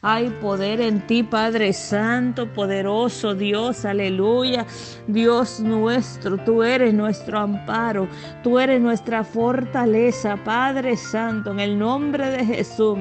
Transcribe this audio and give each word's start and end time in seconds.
Hay 0.00 0.30
poder 0.40 0.80
en 0.80 1.04
ti, 1.06 1.24
Padre 1.24 1.72
Santo, 1.72 2.52
poderoso 2.52 3.34
Dios, 3.34 3.84
aleluya. 3.84 4.64
Dios 5.08 5.58
nuestro, 5.58 6.38
tú 6.38 6.62
eres 6.62 6.94
nuestro 6.94 7.40
amparo, 7.40 8.06
tú 8.44 8.60
eres 8.60 8.80
nuestra 8.80 9.24
fortaleza, 9.24 10.36
Padre 10.44 10.96
Santo, 10.96 11.50
en 11.50 11.58
el 11.58 11.78
nombre 11.78 12.30
de 12.30 12.44
Jesús. 12.44 12.98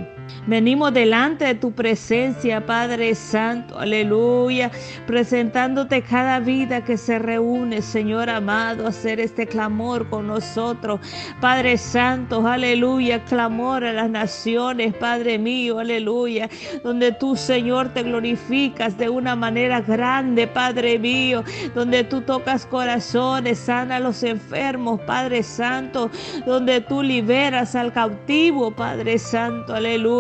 Venimos 0.48 0.94
delante 0.94 1.46
de 1.46 1.56
tu 1.56 1.72
presencia, 1.74 2.66
Padre 2.66 3.16
Santo, 3.16 3.78
aleluya, 3.78 4.72
presentándote 5.06 6.02
cada 6.02 6.40
vida 6.40 6.84
que 6.86 6.98
se 6.98 7.20
reúne, 7.20 7.82
Señor 7.82 8.30
amado, 8.30 8.86
a 8.86 8.90
hacer 8.90 9.20
este 9.20 9.46
clamor 9.46 10.10
con 10.10 10.28
nosotros. 10.28 11.00
Padre 11.42 11.78
Santo, 11.78 12.48
aleluya, 12.48 13.24
clamor 13.26 13.84
a 13.84 13.94
las 13.94 14.10
naciones, 14.10 14.94
Padre 14.96 15.38
mío, 15.38 15.80
aleluya, 15.80 16.50
donde 16.84 17.12
tú, 17.12 17.36
Señor, 17.36 17.90
te 17.90 18.04
glorificas 18.04 18.98
de 18.98 19.10
una 19.10 19.36
manera 19.36 19.82
grande, 19.82 20.48
Padre 20.48 20.98
mío, 20.98 21.44
donde 21.76 22.04
tú 22.04 22.22
tocas 22.22 22.66
corazones, 22.66 23.60
sana 23.60 23.98
a 23.98 24.00
los 24.00 24.24
enfermos, 24.24 25.02
Padre 25.02 25.44
Santo, 25.44 26.10
donde 26.46 26.82
tú 26.82 27.04
liberas 27.04 27.76
al 27.76 27.92
cautivo, 27.92 28.72
Padre 28.72 29.20
Santo, 29.20 29.74
aleluya. 29.76 30.17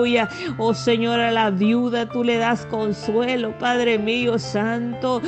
Oh 0.58 0.74
Señor, 0.74 1.20
a 1.20 1.32
la 1.32 1.50
viuda 1.50 2.08
tú 2.08 2.24
le 2.24 2.38
das 2.38 2.66
consuelo, 2.68 3.58
Padre 3.58 3.98
mío, 3.98 4.38
Santo, 4.38 5.22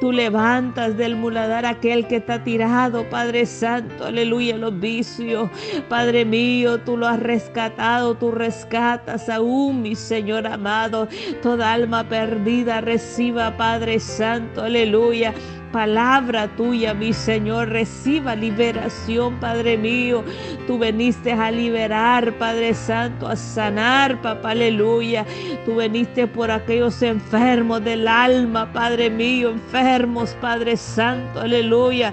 tú 0.00 0.10
levantas 0.10 0.96
del 0.96 1.16
muladar 1.16 1.64
aquel 1.64 2.06
que 2.08 2.16
está 2.16 2.42
tirado, 2.42 3.08
Padre 3.08 3.46
Santo, 3.46 4.04
aleluya, 4.04 4.56
los 4.56 4.78
vicios, 4.80 5.48
Padre 5.88 6.24
mío, 6.24 6.78
tú 6.78 6.96
lo 6.96 7.06
has 7.06 7.20
rescatado, 7.20 8.14
tú 8.14 8.32
rescatas 8.32 9.28
aún, 9.28 9.82
mi 9.82 9.94
Señor 9.94 10.46
amado, 10.46 11.08
toda 11.42 11.72
alma 11.72 12.08
perdida 12.08 12.80
reciba, 12.80 13.56
Padre 13.56 14.00
Santo, 14.00 14.62
aleluya 14.62 15.34
palabra 15.76 16.48
tuya, 16.56 16.94
mi 16.94 17.12
Señor. 17.12 17.68
Reciba 17.68 18.34
liberación, 18.34 19.38
Padre 19.40 19.76
mío. 19.76 20.24
Tú 20.66 20.78
veniste 20.78 21.32
a 21.34 21.50
liberar, 21.50 22.32
Padre 22.38 22.72
Santo, 22.72 23.28
a 23.28 23.36
sanar, 23.36 24.22
papá, 24.22 24.52
aleluya. 24.52 25.26
Tú 25.66 25.74
veniste 25.74 26.26
por 26.26 26.50
aquellos 26.50 27.02
enfermos 27.02 27.84
del 27.84 28.08
alma, 28.08 28.72
Padre 28.72 29.10
mío, 29.10 29.50
enfermos, 29.50 30.34
Padre 30.40 30.78
Santo, 30.78 31.40
aleluya. 31.40 32.10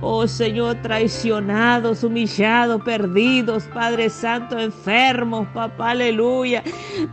Oh 0.00 0.26
Señor, 0.26 0.76
traicionados, 0.82 2.04
humillados, 2.04 2.80
perdidos, 2.80 3.64
Padre 3.74 4.08
Santo, 4.08 4.58
enfermos, 4.58 5.46
papá, 5.48 5.90
aleluya. 5.90 6.62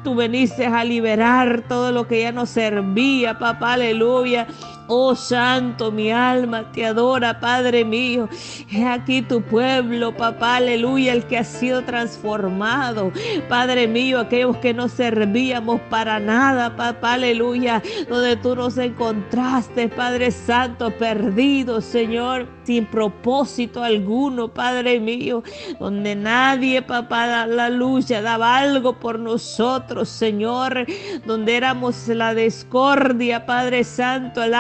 Tú 0.06 0.16
veniste 0.16 0.66
a 0.66 0.82
liberar 0.86 1.66
todo 1.68 1.92
lo 1.92 2.08
que 2.08 2.22
ya 2.22 2.32
no 2.32 2.46
servía, 2.46 3.38
papá, 3.38 3.74
aleluya. 3.74 4.48
Oh 4.92 5.14
Santo, 5.14 5.92
mi 5.92 6.12
alma 6.12 6.72
te 6.72 6.84
adora, 6.84 7.40
Padre 7.40 7.86
mío. 7.86 8.28
He 8.72 8.84
aquí 8.88 9.22
tu 9.22 9.40
pueblo, 9.40 10.18
papá, 10.18 10.56
aleluya, 10.56 11.14
el 11.14 11.26
que 11.26 11.38
ha 11.38 11.44
sido 11.44 11.84
transformado. 11.84 13.12
Padre 13.48 13.88
mío, 13.88 14.20
aquellos 14.20 14.58
que 14.58 14.74
no 14.74 14.90
servíamos 14.90 15.80
para 15.92 16.20
nada, 16.20 16.76
papá, 16.76 17.14
aleluya, 17.14 17.84
donde 18.10 18.36
tú 18.38 18.56
nos 18.56 18.80
encontraste, 18.80 19.90
Padre 19.90 20.32
Santo, 20.32 20.90
perdidos, 20.98 21.86
Señor, 21.86 22.48
sin 22.64 22.88
propósito 22.88 23.84
alguno, 23.84 24.48
Padre 24.48 25.00
mío, 25.00 25.44
donde 25.80 26.16
nadie, 26.16 26.82
papá, 26.82 27.46
la 27.46 27.70
lucha 27.70 28.24
daba 28.24 28.58
algo 28.58 28.94
por 28.94 29.20
nosotros, 29.20 30.10
Señor, 30.10 30.88
donde 31.28 31.58
éramos 31.58 32.08
la 32.08 32.34
discordia, 32.34 33.46
Padre 33.46 33.84
Santo, 33.84 34.42
el 34.42 34.56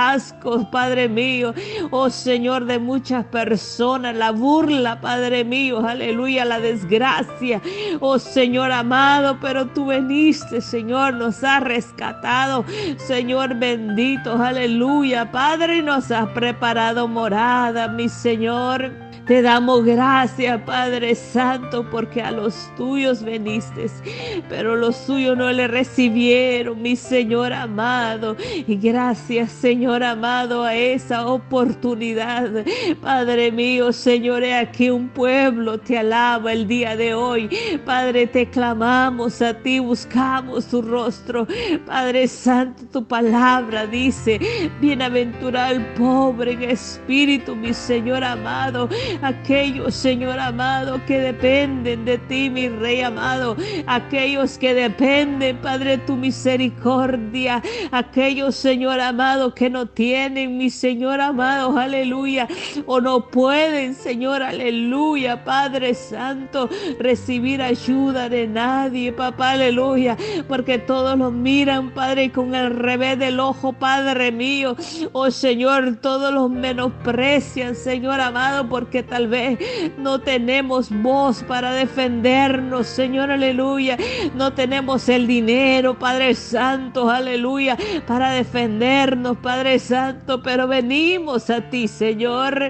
Padre 0.72 1.09
mío. 1.09 1.53
Oh 1.92 2.09
Señor, 2.09 2.66
de 2.66 2.80
muchas 2.80 3.25
personas, 3.25 4.16
la 4.16 4.31
burla, 4.31 5.02
Padre 5.02 5.44
mío, 5.44 5.86
aleluya, 5.86 6.45
la 6.45 6.60
desgracia. 6.60 7.61
Oh 7.99 8.20
Señor 8.20 8.71
amado, 8.71 9.38
pero 9.42 9.67
tú 9.67 9.88
veniste, 9.88 10.61
Señor, 10.61 11.14
nos 11.16 11.44
has 11.44 11.64
rescatado. 11.64 12.66
Señor 12.98 13.55
bendito, 13.55 14.42
aleluya. 14.42 15.32
Padre, 15.32 15.82
nos 15.82 16.11
has 16.11 16.30
preparado 16.30 17.08
morada, 17.08 17.88
mi 17.88 18.10
Señor. 18.10 19.08
Te 19.30 19.44
damos 19.44 19.86
gracias, 19.86 20.60
Padre 20.64 21.14
Santo, 21.14 21.88
porque 21.92 22.20
a 22.20 22.32
los 22.32 22.76
tuyos 22.76 23.22
veniste, 23.22 23.86
pero 24.50 24.76
los 24.76 24.95
suyos 24.95 25.38
no 25.38 25.52
le 25.52 25.67
recibieron, 25.67 26.82
mi 26.82 26.95
Señor 26.95 27.54
amado. 27.54 28.36
Y 28.66 28.76
gracias, 28.76 29.52
Señor 29.52 30.04
amado, 30.04 30.64
a 30.64 30.73
esa 30.73 31.28
oportunidad. 31.28 32.50
Padre 33.04 33.52
mío, 33.52 33.94
Señor, 33.94 34.44
he 34.44 34.56
aquí 34.56 34.89
un 34.89 35.10
pueblo 35.10 35.78
te 35.78 36.00
alaba 36.00 36.52
el 36.52 36.68
día 36.68 36.98
de 36.98 37.14
hoy. 37.14 37.56
Padre, 37.86 38.26
te 38.26 38.50
clamamos 38.50 39.44
a 39.44 39.54
ti, 39.54 39.78
buscamos 39.78 40.66
tu 40.66 40.82
rostro. 40.82 41.45
Padre 41.86 42.28
Santo, 42.28 42.82
tu 42.92 43.06
palabra 43.06 43.86
dice, 43.86 44.39
bienaventurado 44.82 45.76
el 45.76 45.86
pobre 45.94 46.54
en 46.54 46.64
espíritu, 46.64 47.56
mi 47.56 47.76
Señor 47.76 48.23
amado 48.23 48.89
aquellos, 49.22 49.96
Señor 49.96 50.40
amado, 50.40 51.02
que 51.06 51.20
dependen 51.20 52.06
de 52.06 52.18
ti, 52.18 52.50
mi 52.50 52.70
Rey 52.70 53.02
amado, 53.02 53.56
aquellos 53.88 54.58
que 54.58 54.74
dependen, 54.74 55.58
Padre, 55.58 55.98
tu 55.98 56.16
misericordia, 56.16 57.62
aquellos, 57.92 58.56
Señor 58.56 59.00
amado, 59.00 59.54
que 59.54 59.70
no 59.70 59.86
tienen, 59.86 60.58
mi 60.58 60.70
Señor 60.70 61.22
amado, 61.22 61.78
aleluya, 61.78 62.48
o 62.86 63.02
no 63.02 63.30
pueden, 63.30 63.94
Señor, 63.94 64.44
aleluya, 64.44 65.44
Padre 65.44 65.94
Santo, 65.94 66.70
recibir 67.00 67.62
ayuda 67.62 68.30
de 68.30 68.48
nadie, 68.48 69.12
papá, 69.12 69.52
aleluya, 69.52 70.18
porque 70.48 70.78
todos 70.78 71.18
los 71.18 71.34
miran, 71.34 71.92
Padre, 71.92 72.32
con 72.32 72.56
el 72.56 72.76
revés 72.76 73.20
del 73.20 73.40
ojo, 73.40 73.74
Padre 73.74 74.32
mío, 74.32 74.76
oh 75.12 75.32
Señor, 75.32 75.98
todos 76.02 76.34
los 76.34 76.50
menosprecian, 76.50 77.76
Señor 77.76 78.22
amado, 78.22 78.68
porque 78.70 79.04
tal 79.09 79.27
vez 79.27 79.59
no 79.97 80.20
tenemos 80.20 80.89
voz 80.89 81.43
para 81.43 81.71
defendernos, 81.71 82.87
Señor, 82.87 83.31
aleluya. 83.31 83.97
No 84.36 84.53
tenemos 84.53 85.09
el 85.09 85.27
dinero, 85.27 85.97
Padre 85.97 86.36
Santo, 86.36 87.09
aleluya, 87.09 87.77
para 88.08 88.31
defendernos, 88.31 89.37
Padre 89.37 89.80
Santo, 89.80 90.42
pero 90.42 90.67
venimos 90.67 91.49
a 91.49 91.70
ti, 91.70 91.87
Señor. 91.87 92.70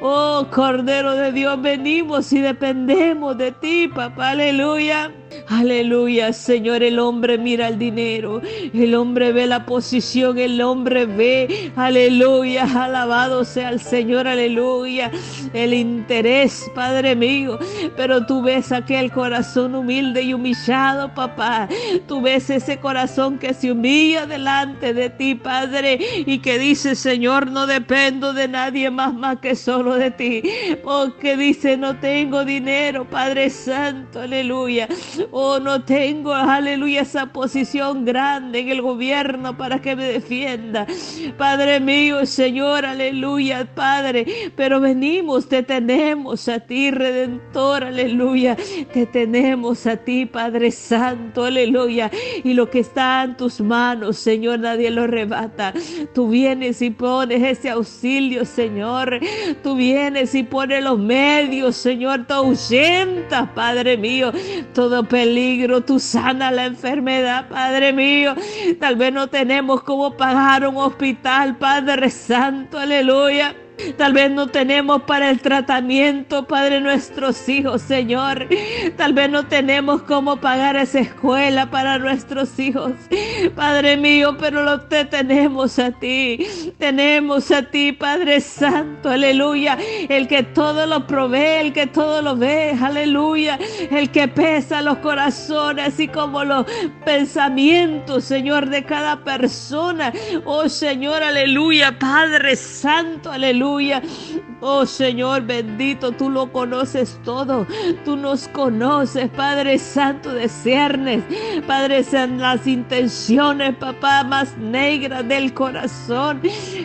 Oh, 0.00 0.46
Cordero 0.50 1.14
de 1.14 1.32
Dios, 1.32 1.60
venimos 1.60 2.32
y 2.32 2.40
dependemos 2.40 3.36
de 3.38 3.52
ti, 3.52 3.88
papá, 3.88 4.30
aleluya. 4.30 5.12
Aleluya, 5.48 6.32
Señor, 6.32 6.82
el 6.82 6.98
hombre 6.98 7.38
mira 7.38 7.68
el 7.68 7.78
dinero, 7.78 8.40
el 8.72 8.94
hombre 8.94 9.32
ve 9.32 9.46
la 9.46 9.66
posición, 9.66 10.38
el 10.38 10.60
hombre 10.60 11.06
ve, 11.06 11.72
aleluya, 11.76 12.64
alabado 12.64 13.44
sea 13.44 13.70
el 13.70 13.80
Señor, 13.80 14.26
aleluya, 14.26 15.10
el 15.52 15.74
interés, 15.74 16.70
Padre 16.74 17.14
mío, 17.14 17.58
pero 17.96 18.24
tú 18.26 18.42
ves 18.42 18.72
aquel 18.72 19.10
corazón 19.10 19.74
humilde 19.74 20.22
y 20.22 20.34
humillado, 20.34 21.12
papá, 21.14 21.68
tú 22.06 22.20
ves 22.20 22.50
ese 22.50 22.78
corazón 22.78 23.38
que 23.38 23.54
se 23.54 23.72
humilla 23.72 24.26
delante 24.26 24.94
de 24.94 25.10
ti, 25.10 25.34
Padre, 25.34 25.98
y 26.26 26.38
que 26.38 26.58
dice, 26.58 26.94
Señor, 26.94 27.50
no 27.50 27.66
dependo 27.66 28.32
de 28.32 28.48
nadie 28.48 28.90
más 28.90 29.12
más 29.14 29.38
que 29.38 29.54
solo 29.54 29.96
de 29.96 30.10
ti, 30.10 30.42
porque 30.82 31.36
dice, 31.36 31.76
no 31.76 31.98
tengo 31.98 32.44
dinero, 32.44 33.04
Padre 33.08 33.50
Santo, 33.50 34.20
aleluya. 34.20 34.88
Oh, 35.30 35.58
no 35.60 35.84
tengo, 35.84 36.32
aleluya, 36.34 37.02
esa 37.02 37.26
posición 37.26 38.04
grande 38.04 38.60
en 38.60 38.68
el 38.68 38.82
gobierno 38.82 39.56
para 39.56 39.80
que 39.80 39.96
me 39.96 40.04
defienda. 40.04 40.86
Padre 41.36 41.80
mío, 41.80 42.26
Señor, 42.26 42.84
aleluya, 42.84 43.66
Padre. 43.74 44.26
Pero 44.56 44.80
venimos, 44.80 45.48
te 45.48 45.62
tenemos 45.62 46.48
a 46.48 46.60
ti, 46.60 46.90
Redentor, 46.90 47.84
aleluya. 47.84 48.56
Te 48.92 49.06
tenemos 49.06 49.86
a 49.86 49.96
ti, 49.96 50.26
Padre 50.26 50.70
Santo, 50.70 51.44
aleluya. 51.44 52.10
Y 52.44 52.54
lo 52.54 52.70
que 52.70 52.80
está 52.80 53.22
en 53.24 53.36
tus 53.36 53.60
manos, 53.60 54.18
Señor, 54.18 54.60
nadie 54.60 54.90
lo 54.90 55.02
arrebata. 55.02 55.72
Tú 56.14 56.28
vienes 56.28 56.82
y 56.82 56.90
pones 56.90 57.42
ese 57.42 57.70
auxilio, 57.70 58.44
Señor. 58.44 59.20
Tú 59.62 59.74
vienes 59.76 60.34
y 60.34 60.42
pones 60.42 60.82
los 60.82 60.98
medios, 60.98 61.76
Señor. 61.76 62.26
Tú 62.26 62.34
ahuyentas, 62.34 63.48
Padre 63.50 63.96
mío, 63.96 64.32
todo 64.74 65.04
peligro, 65.12 65.82
tú 65.82 66.00
sana 66.00 66.50
la 66.50 66.64
enfermedad, 66.64 67.46
Padre 67.50 67.92
mío. 67.92 68.34
Tal 68.80 68.96
vez 68.96 69.12
no 69.12 69.26
tenemos 69.26 69.82
cómo 69.82 70.16
pagar 70.16 70.66
un 70.66 70.78
hospital, 70.78 71.58
Padre 71.58 72.08
Santo, 72.08 72.78
aleluya. 72.78 73.54
Tal 73.96 74.12
vez 74.12 74.30
no 74.30 74.46
tenemos 74.46 75.02
para 75.02 75.30
el 75.30 75.40
tratamiento, 75.40 76.46
Padre, 76.46 76.80
nuestros 76.80 77.48
hijos, 77.48 77.82
Señor. 77.82 78.48
Tal 78.96 79.12
vez 79.12 79.30
no 79.30 79.46
tenemos 79.46 80.02
cómo 80.02 80.36
pagar 80.36 80.76
esa 80.76 81.00
escuela 81.00 81.70
para 81.70 81.98
nuestros 81.98 82.58
hijos. 82.58 82.92
Padre 83.54 83.96
mío, 83.96 84.36
pero 84.38 84.62
lo 84.62 84.82
te 84.82 85.04
tenemos 85.04 85.78
a 85.78 85.90
ti. 85.90 86.46
Tenemos 86.78 87.50
a 87.50 87.62
ti, 87.62 87.92
Padre 87.92 88.40
Santo, 88.40 89.10
aleluya. 89.10 89.78
El 90.08 90.28
que 90.28 90.42
todo 90.42 90.86
lo 90.86 91.06
provee, 91.06 91.60
el 91.60 91.72
que 91.72 91.86
todo 91.86 92.22
lo 92.22 92.36
ve, 92.36 92.76
aleluya. 92.80 93.58
El 93.90 94.10
que 94.10 94.28
pesa 94.28 94.82
los 94.82 94.98
corazones, 94.98 95.88
así 95.88 96.08
como 96.08 96.44
los 96.44 96.66
pensamientos, 97.04 98.24
Señor, 98.24 98.68
de 98.68 98.84
cada 98.84 99.24
persona. 99.24 100.12
Oh 100.44 100.68
Señor, 100.68 101.22
aleluya. 101.22 101.98
Padre 101.98 102.56
Santo, 102.56 103.30
aleluya. 103.30 103.71
Oh 104.60 104.86
Señor 104.86 105.42
bendito, 105.42 106.12
tú 106.12 106.30
lo 106.30 106.52
conoces 106.52 107.18
todo. 107.24 107.66
Tú 108.04 108.16
nos 108.16 108.46
conoces, 108.48 109.28
Padre 109.30 109.78
Santo 109.78 110.32
de 110.32 110.48
ciernes. 110.48 111.24
Padre, 111.66 112.04
sean 112.04 112.38
las 112.38 112.66
intenciones, 112.66 113.74
papá, 113.76 114.22
más 114.24 114.56
negras 114.58 115.26
del 115.26 115.52
corazón. 115.52 116.40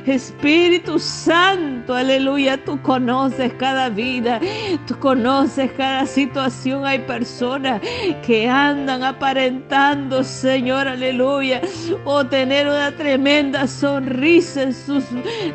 Espíritu 0.06 0.98
Santo, 0.98 1.94
aleluya, 1.94 2.64
tú 2.64 2.82
conoces 2.82 3.54
cada 3.54 3.90
vida. 3.90 4.40
Tú 4.88 4.98
conoces 4.98 5.72
cada 5.74 6.06
situación. 6.06 6.86
Hay 6.86 7.00
personas 7.00 7.82
que 8.26 8.48
andan 8.50 9.04
aparentando, 9.04 10.24
Señor, 10.24 10.88
aleluya. 10.88 11.62
O 12.06 12.26
tener 12.26 12.68
una 12.68 12.92
tremenda 12.92 13.68
sonrisa 13.68 14.64
en 14.64 14.74
sus 14.74 15.04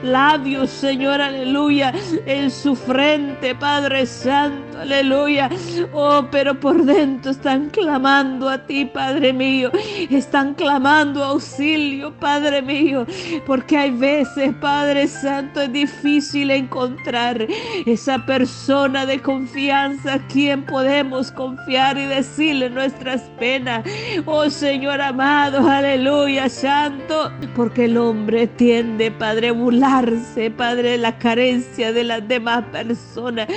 labios, 0.02 0.70
Señor, 0.70 1.11
aleluya 1.20 1.92
en 2.26 2.50
su 2.50 2.74
frente, 2.74 3.54
Padre 3.54 4.06
Santo, 4.06 4.78
aleluya. 4.78 5.50
Oh, 5.92 6.26
pero 6.30 6.58
por 6.58 6.84
dentro 6.84 7.30
están 7.30 7.70
clamando 7.70 8.48
a 8.48 8.58
ti, 8.58 8.84
Padre 8.84 9.32
mío. 9.32 9.70
Están 10.10 10.54
clamando 10.54 11.22
auxilio, 11.22 12.12
Padre 12.18 12.62
mío. 12.62 13.06
Porque 13.46 13.76
hay 13.76 13.90
veces, 13.90 14.54
Padre 14.60 15.06
Santo, 15.08 15.60
es 15.60 15.72
difícil 15.72 16.50
encontrar 16.50 17.46
esa 17.86 18.24
persona 18.24 19.06
de 19.06 19.20
confianza 19.20 20.14
a 20.14 20.26
quien 20.28 20.64
podemos 20.64 21.30
confiar 21.32 21.98
y 21.98 22.06
decirle 22.06 22.70
nuestras 22.70 23.22
penas. 23.38 23.84
Oh 24.26 24.48
Señor 24.48 25.00
amado, 25.00 25.68
aleluya, 25.68 26.48
Santo. 26.48 27.30
Porque 27.54 27.84
el 27.86 27.96
hombre 27.96 28.46
tiende, 28.46 29.10
Padre, 29.10 29.48
a 29.48 29.52
burlarse, 29.52 30.50
Padre, 30.50 30.98
la 31.02 31.18
carencia 31.18 31.92
de 31.92 32.04
las 32.04 32.26
demás 32.26 32.64
personas, 32.70 33.48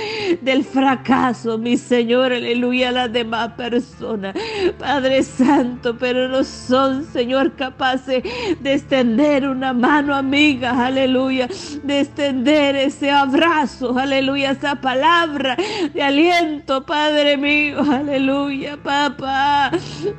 del 0.42 0.64
fracaso, 0.64 1.56
mi 1.58 1.76
Señor, 1.76 2.32
aleluya, 2.32 2.90
las 2.90 3.12
demás 3.12 3.52
personas. 3.52 4.34
Padre 4.78 5.22
Santo, 5.22 5.96
pero 5.96 6.28
no 6.28 6.42
son, 6.42 7.04
Señor, 7.04 7.54
capaces 7.54 8.24
de 8.60 8.74
extender 8.74 9.48
una 9.48 9.72
mano 9.72 10.14
amiga, 10.14 10.86
aleluya, 10.86 11.48
de 11.84 12.00
extender 12.00 12.74
ese 12.74 13.10
abrazo, 13.10 13.96
aleluya, 13.96 14.50
esa 14.50 14.74
palabra 14.74 15.56
de 15.94 16.02
aliento, 16.02 16.84
Padre 16.84 17.36
mío, 17.36 17.80
aleluya, 17.80 18.76
papá. 18.82 19.70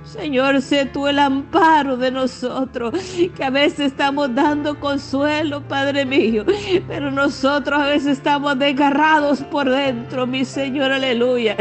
Señor, 0.03 0.61
sé 0.61 0.85
tú 0.85 1.07
el 1.07 1.19
amparo 1.19 1.97
de 1.97 2.09
nosotros, 2.09 2.93
que 3.35 3.43
a 3.43 3.49
veces 3.49 3.87
estamos 3.91 4.33
dando 4.33 4.79
consuelo, 4.79 5.61
Padre 5.67 6.05
mío, 6.05 6.45
pero 6.87 7.11
nosotros 7.17 7.81
a 7.81 7.87
veces 7.87 8.19
estamos 8.19 8.59
desgarrados 8.59 9.41
por 9.41 9.67
dentro, 9.67 10.27
mi 10.27 10.45
Señor, 10.45 10.91
aleluya. 10.91 11.57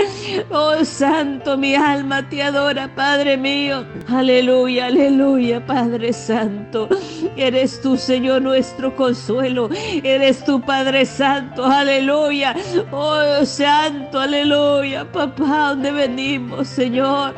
Oh 0.50 0.85
Santo, 0.85 1.56
mi 1.56 1.75
alma 1.75 2.29
te 2.29 2.43
adora, 2.43 2.94
Padre 2.94 3.38
mío. 3.38 3.85
Aleluya, 4.06 4.87
aleluya, 4.87 5.64
Padre 5.64 6.12
Santo. 6.12 6.88
Eres 7.37 7.81
tú, 7.81 7.97
Señor, 7.97 8.43
nuestro 8.43 8.94
consuelo. 8.94 9.70
Eres 10.03 10.44
tu 10.44 10.61
Padre 10.61 11.06
Santo, 11.06 11.64
aleluya. 11.64 12.55
Oh 12.93 13.44
Santo, 13.44 14.20
aleluya, 14.20 15.11
papá, 15.11 15.70
donde 15.70 15.91
venimos, 15.91 16.69
Señor. 16.69 17.35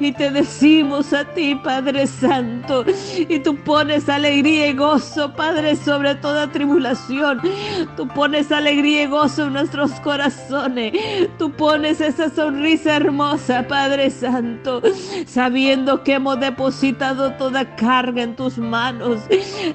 Y 0.00 0.10
te 0.12 0.30
decimos 0.30 1.12
a 1.12 1.24
ti, 1.24 1.54
Padre 1.54 2.06
Santo. 2.06 2.84
Y 3.28 3.38
tú 3.40 3.56
pones 3.56 4.08
alegría 4.08 4.68
y 4.68 4.72
gozo, 4.72 5.34
Padre, 5.34 5.76
sobre 5.76 6.14
toda 6.14 6.50
tribulación. 6.50 7.42
Tú 7.96 8.08
pones 8.08 8.50
alegría 8.52 9.02
y 9.02 9.06
gozo 9.06 9.46
en 9.46 9.54
nuestros 9.54 9.92
corazones. 10.00 10.92
Tú 11.38 11.50
pones 11.52 12.00
esa 12.00 12.30
sonrisa 12.30 12.96
hermosa, 12.96 13.66
Padre 13.66 14.10
Santo, 14.10 14.82
sabiendo 15.26 16.02
que 16.02 16.14
hemos 16.14 16.38
depositado 16.40 17.32
toda 17.32 17.76
carga 17.76 18.22
en 18.22 18.36
tus 18.36 18.58
manos, 18.58 19.20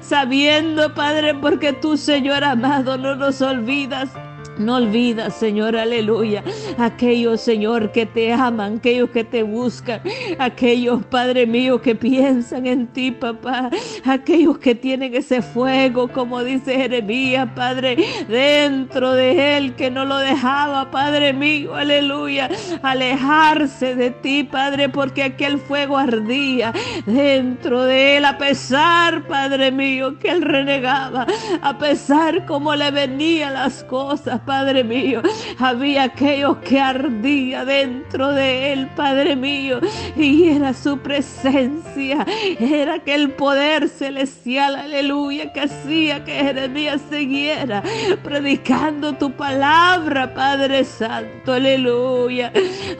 sabiendo, 0.00 0.94
Padre, 0.94 1.34
porque 1.34 1.72
tú, 1.72 1.96
Señor 1.96 2.44
amado, 2.44 2.96
no 2.96 3.14
nos 3.14 3.40
olvidas. 3.42 4.10
No 4.58 4.76
olvidas, 4.76 5.34
Señor, 5.34 5.76
aleluya, 5.76 6.44
aquellos, 6.78 7.40
Señor, 7.40 7.90
que 7.90 8.06
te 8.06 8.32
aman, 8.32 8.76
aquellos 8.76 9.10
que 9.10 9.24
te 9.24 9.42
buscan, 9.42 10.00
aquellos, 10.38 11.04
Padre 11.06 11.44
mío, 11.46 11.82
que 11.82 11.96
piensan 11.96 12.66
en 12.66 12.86
ti, 12.86 13.10
papá, 13.10 13.70
aquellos 14.04 14.58
que 14.58 14.76
tienen 14.76 15.14
ese 15.14 15.42
fuego, 15.42 16.06
como 16.06 16.44
dice 16.44 16.76
Jeremías, 16.76 17.48
Padre, 17.56 17.96
dentro 18.28 19.12
de 19.12 19.56
él, 19.56 19.74
que 19.74 19.90
no 19.90 20.04
lo 20.04 20.18
dejaba, 20.18 20.90
Padre 20.90 21.32
mío, 21.32 21.74
aleluya, 21.74 22.48
alejarse 22.82 23.96
de 23.96 24.10
ti, 24.10 24.44
Padre, 24.44 24.88
porque 24.88 25.24
aquel 25.24 25.58
fuego 25.58 25.98
ardía 25.98 26.72
dentro 27.06 27.82
de 27.82 28.18
él, 28.18 28.24
a 28.24 28.38
pesar, 28.38 29.26
Padre 29.26 29.72
mío, 29.72 30.16
que 30.20 30.30
él 30.30 30.42
renegaba, 30.42 31.26
a 31.60 31.76
pesar 31.76 32.46
como 32.46 32.76
le 32.76 32.92
venían 32.92 33.54
las 33.54 33.82
cosas, 33.84 34.43
Padre 34.44 34.84
mío. 34.84 35.22
Había 35.58 36.04
aquello 36.04 36.60
que 36.60 36.80
ardía 36.80 37.64
dentro 37.64 38.28
de 38.28 38.72
él, 38.72 38.88
Padre 38.96 39.36
mío. 39.36 39.80
Y 40.16 40.48
era 40.48 40.72
su 40.74 40.98
presencia. 40.98 42.24
Era 42.58 42.94
aquel 42.94 43.30
poder 43.30 43.88
celestial, 43.88 44.76
aleluya, 44.76 45.52
que 45.52 45.60
hacía 45.60 46.24
que 46.24 46.32
Jeremías 46.32 47.00
siguiera 47.10 47.82
predicando 48.22 49.14
tu 49.14 49.30
palabra, 49.32 50.32
Padre 50.34 50.84
Santo, 50.84 51.52
aleluya. 51.52 52.52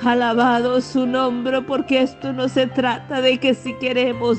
Alabado 0.05 0.81
su 0.81 1.06
nombre, 1.06 1.62
porque 1.62 2.02
esto 2.02 2.32
no 2.32 2.49
se 2.49 2.67
trata 2.67 3.20
de 3.20 3.38
que 3.38 3.55
si 3.55 3.75
queremos 3.75 4.38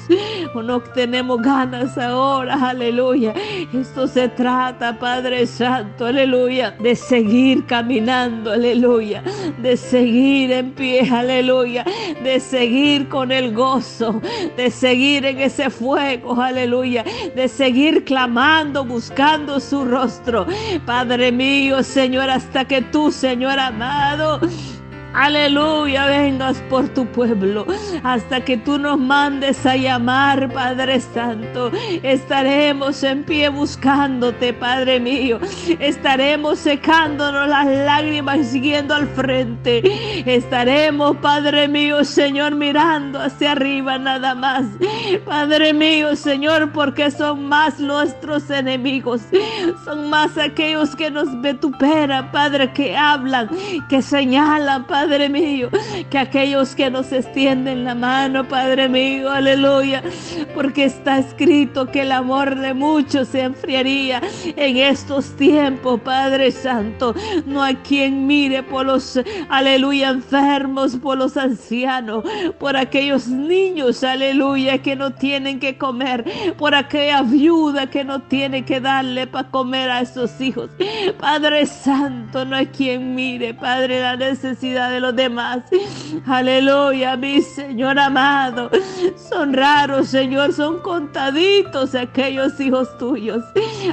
o 0.53 0.61
no 0.61 0.79
tenemos 0.81 1.41
ganas 1.41 1.97
ahora, 1.97 2.69
aleluya. 2.69 3.33
Esto 3.73 4.07
se 4.07 4.29
trata, 4.29 4.97
Padre 4.99 5.45
Santo, 5.47 6.05
aleluya, 6.05 6.71
de 6.71 6.94
seguir 6.95 7.65
caminando, 7.65 8.51
aleluya, 8.51 9.23
de 9.61 9.77
seguir 9.77 10.51
en 10.51 10.71
pie, 10.71 11.09
aleluya, 11.09 11.85
de 12.23 12.39
seguir 12.39 13.07
con 13.07 13.31
el 13.31 13.53
gozo, 13.53 14.21
de 14.57 14.69
seguir 14.71 15.25
en 15.25 15.39
ese 15.39 15.69
fuego, 15.69 16.41
aleluya, 16.41 17.03
de 17.35 17.47
seguir 17.47 18.03
clamando, 18.05 18.85
buscando 18.85 19.59
su 19.59 19.85
rostro. 19.85 20.45
Padre 20.85 21.31
mío, 21.31 21.83
Señor, 21.83 22.29
hasta 22.29 22.65
que 22.65 22.81
tú, 22.81 23.11
Señor 23.11 23.59
amado, 23.59 24.39
Aleluya, 25.15 26.07
vengas 26.07 26.57
por 26.69 26.89
tu 26.89 27.05
pueblo 27.05 27.65
hasta 28.03 28.41
que 28.41 28.57
tú 28.57 28.77
nos 28.77 28.99
mandes 28.99 29.65
a 29.65 29.77
llamar, 29.77 30.51
Padre 30.51 30.99
Santo. 30.99 31.71
Estaremos 32.03 33.01
en 33.01 33.23
pie 33.23 33.47
buscándote, 33.47 34.51
Padre 34.51 34.99
mío. 34.99 35.39
Estaremos 35.79 36.59
secándonos 36.59 37.47
las 37.47 37.65
lágrimas 37.65 38.39
y 38.39 38.43
siguiendo 38.43 38.93
al 38.93 39.07
frente. 39.07 39.81
Estaremos, 40.25 41.15
Padre 41.17 41.69
mío, 41.69 42.03
Señor, 42.03 42.53
mirando 42.53 43.21
hacia 43.21 43.53
arriba 43.53 43.97
nada 43.97 44.35
más. 44.35 44.65
Padre 45.23 45.71
mío, 45.73 46.17
Señor, 46.17 46.73
porque 46.73 47.09
son 47.09 47.47
más 47.47 47.79
nuestros 47.79 48.49
enemigos. 48.49 49.21
Son 49.85 50.09
más 50.09 50.37
aquellos 50.37 50.93
que 50.93 51.09
nos 51.09 51.41
vetuperan, 51.41 52.31
Padre, 52.31 52.73
que 52.73 52.97
hablan, 52.97 53.49
que 53.87 54.01
señalan, 54.01 54.83
Padre 54.85 55.04
Padre 55.05 55.29
mío, 55.29 55.69
que 56.09 56.17
aquellos 56.17 56.73
que 56.73 56.89
nos 56.89 57.11
extienden 57.11 57.83
la 57.83 57.93
mano, 57.93 58.47
Padre 58.47 58.89
mío, 58.89 59.29
aleluya, 59.29 60.01
porque 60.55 60.85
está 60.85 61.19
escrito 61.19 61.91
que 61.91 62.01
el 62.01 62.11
amor 62.11 62.55
de 62.55 62.73
muchos 62.73 63.27
se 63.27 63.41
enfriaría 63.41 64.19
en 64.55 64.77
estos 64.77 65.35
tiempos, 65.35 66.01
Padre 66.01 66.49
Santo. 66.49 67.13
No 67.45 67.61
hay 67.61 67.75
quien 67.75 68.25
mire 68.25 68.63
por 68.63 68.87
los, 68.87 69.19
aleluya, 69.49 70.09
enfermos, 70.09 70.95
por 70.95 71.19
los 71.19 71.37
ancianos, 71.37 72.23
por 72.57 72.75
aquellos 72.75 73.27
niños, 73.27 74.03
aleluya, 74.03 74.79
que 74.79 74.95
no 74.95 75.11
tienen 75.11 75.59
que 75.59 75.77
comer, 75.77 76.25
por 76.57 76.73
aquella 76.73 77.21
viuda 77.21 77.91
que 77.91 78.03
no 78.03 78.23
tiene 78.23 78.65
que 78.65 78.81
darle 78.81 79.27
para 79.27 79.51
comer 79.51 79.91
a 79.91 80.01
esos 80.01 80.41
hijos. 80.41 80.71
Padre 81.19 81.67
Santo, 81.67 82.43
no 82.43 82.55
hay 82.55 82.65
quien 82.65 83.13
mire, 83.13 83.53
Padre, 83.53 84.01
la 84.01 84.15
necesidad 84.15 84.94
de 84.95 85.01
los 85.01 85.15
demás. 85.15 85.59
Aleluya, 86.25 87.17
mi 87.17 87.41
Señor 87.41 87.99
amado. 87.99 88.69
Son 89.29 89.53
raros, 89.53 90.07
Señor, 90.07 90.53
son 90.53 90.79
contaditos 90.79 91.95
aquellos 91.95 92.59
hijos 92.59 92.97
tuyos, 92.97 93.43